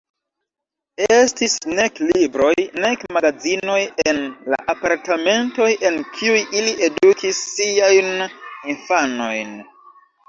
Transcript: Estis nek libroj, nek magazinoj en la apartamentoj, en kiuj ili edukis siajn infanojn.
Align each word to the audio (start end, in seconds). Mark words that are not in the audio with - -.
Estis 1.15 1.57
nek 1.79 1.99
libroj, 2.11 2.53
nek 2.85 3.03
magazinoj 3.17 3.77
en 4.13 4.21
la 4.53 4.59
apartamentoj, 4.75 5.69
en 5.91 6.01
kiuj 6.17 6.41
ili 6.63 6.75
edukis 6.89 7.43
siajn 7.53 8.13
infanojn. 8.75 9.55